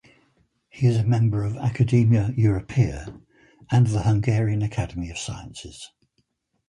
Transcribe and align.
He 0.69 0.87
is 0.87 0.97
a 0.97 1.03
member 1.03 1.43
of 1.43 1.55
Academia 1.57 2.33
Europaea 2.35 3.21
and 3.69 3.85
the 3.85 4.01
Hungarian 4.01 4.63
Academy 4.63 5.11
of 5.11 5.19
Sciences. 5.19 5.91